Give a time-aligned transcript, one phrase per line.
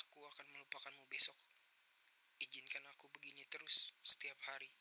[0.00, 1.36] aku akan melupakanmu besok.
[2.40, 4.72] Izinkan aku begini terus setiap hari.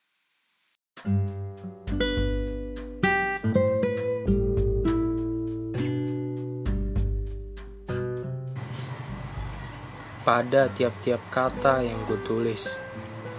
[10.29, 12.77] pada tiap-tiap kata yang kutulis,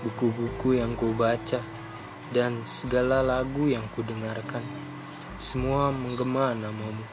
[0.02, 1.62] buku-buku yang kubaca,
[2.34, 4.66] dan segala lagu yang kudengarkan.
[5.38, 7.06] Semua menggema namamu.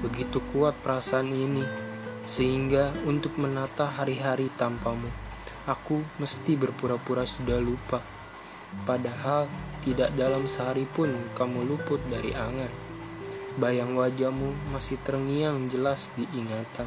[0.00, 1.60] Begitu kuat perasaan ini,
[2.30, 5.10] sehingga untuk menata hari-hari tanpamu,
[5.66, 7.98] aku mesti berpura-pura sudah lupa.
[8.86, 9.50] Padahal
[9.82, 12.70] tidak dalam sehari pun kamu luput dari angan.
[13.58, 16.86] Bayang wajahmu masih terngiang jelas di ingatan.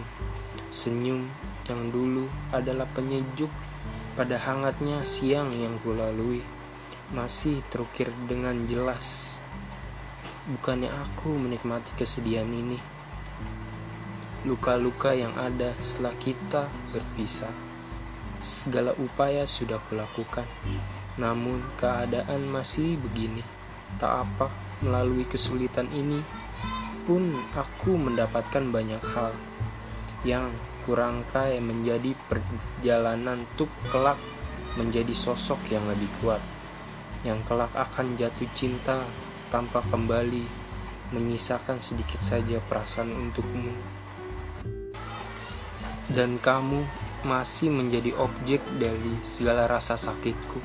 [0.71, 1.27] Senyum
[1.67, 3.51] yang dulu adalah penyejuk
[4.15, 6.39] pada hangatnya siang yang kulalui
[7.11, 9.37] masih terukir dengan jelas.
[10.47, 12.92] Bukannya aku menikmati kesedihan ini.
[14.43, 17.51] Luka-luka yang ada setelah kita berpisah.
[18.43, 20.43] Segala upaya sudah kulakukan.
[21.15, 23.39] Namun keadaan masih begini.
[23.95, 24.51] Tak apa,
[24.83, 26.19] melalui kesulitan ini
[27.07, 29.31] pun aku mendapatkan banyak hal
[30.23, 30.51] yang
[30.83, 34.19] kurangkai menjadi perjalanan untuk kelak
[34.75, 36.39] menjadi sosok yang lebih kuat
[37.23, 38.99] yang kelak akan jatuh cinta
[39.47, 40.43] tanpa kembali
[41.15, 43.71] menyisakan sedikit saja perasaan untukmu
[46.11, 46.83] dan kamu
[47.23, 50.59] masih menjadi objek dari segala rasa sakitku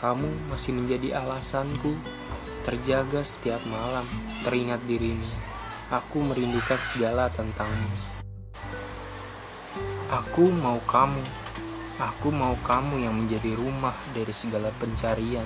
[0.00, 1.92] kamu masih menjadi alasanku
[2.64, 4.08] terjaga setiap malam
[4.46, 5.52] teringat dirimu
[5.92, 7.92] Aku merindukan segala tentangmu.
[10.08, 11.20] Aku mau kamu.
[12.00, 15.44] Aku mau kamu yang menjadi rumah dari segala pencarian.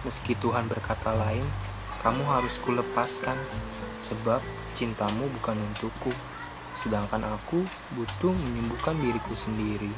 [0.00, 1.44] Meski Tuhan berkata lain,
[2.00, 3.36] kamu harus kulepaskan
[4.00, 4.40] sebab
[4.72, 6.08] cintamu bukan untukku.
[6.76, 7.64] Sedangkan aku
[7.96, 9.90] butuh menyembuhkan diriku sendiri.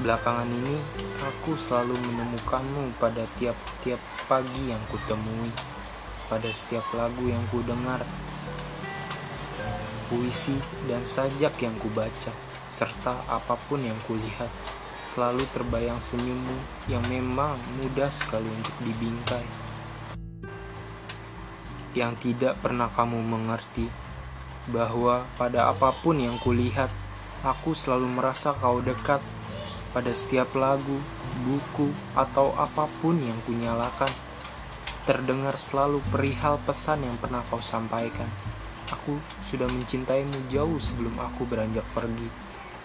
[0.00, 0.78] Belakangan ini,
[1.20, 3.98] aku selalu menemukanmu pada tiap-tiap
[4.30, 5.50] pagi yang kutemui
[6.26, 8.02] pada setiap lagu yang ku dengar,
[10.10, 10.58] puisi
[10.90, 12.34] dan sajak yang ku baca,
[12.66, 14.50] serta apa pun yang kulihat.
[15.06, 19.65] Selalu terbayang senyummu yang memang mudah sekali untuk dibingkai.
[21.96, 23.88] Yang tidak pernah kamu mengerti
[24.68, 26.92] bahwa pada apa pun yang kulihat,
[27.40, 29.24] aku selalu merasa kau dekat
[29.96, 31.00] pada setiap lagu,
[31.40, 34.12] buku, atau apa pun yang kunyalakan
[35.06, 38.26] Terdengar selalu perihal pesan yang pernah kau sampaikan.
[38.90, 42.26] Aku sudah mencintaimu jauh sebelum aku beranjak pergi.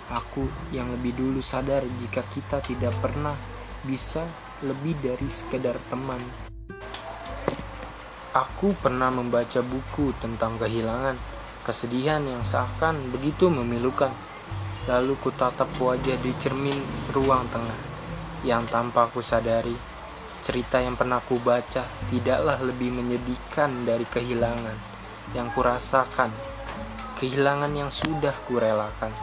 [0.06, 3.34] Aku yang lebih dulu sadar jika kita tidak pernah
[3.82, 4.22] bisa
[4.62, 6.51] lebih dari sekedar teman.
[8.32, 11.20] Aku pernah membaca buku tentang kehilangan,
[11.68, 14.12] kesedihan yang seakan begitu memilukan.
[14.88, 16.80] Lalu ku tatap wajah di cermin
[17.12, 17.80] ruang tengah,
[18.48, 19.92] yang tanpa ku sadari
[20.42, 24.74] Cerita yang pernah ku baca tidaklah lebih menyedihkan dari kehilangan
[25.38, 26.34] yang kurasakan,
[27.22, 29.14] kehilangan yang sudah kurelakan.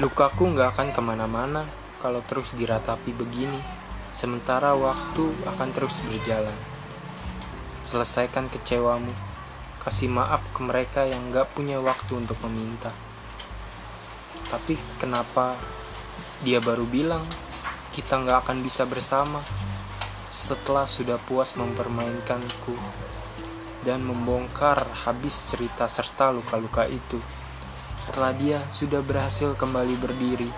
[0.00, 1.68] Lukaku nggak akan ke mana-mana
[2.00, 3.60] kalau terus diratapi begini,
[4.16, 6.71] sementara waktu akan terus berjalan.
[7.92, 9.12] Selesaikan kecewamu,
[9.84, 12.88] kasih maaf ke mereka yang nggak punya waktu untuk meminta.
[14.48, 15.60] Tapi kenapa
[16.40, 17.28] dia baru bilang
[17.92, 19.44] kita nggak akan bisa bersama
[20.32, 22.72] setelah sudah puas mempermainkanku
[23.84, 27.20] dan membongkar habis cerita serta luka-luka itu.
[28.00, 30.48] Setelah dia sudah berhasil kembali berdiri,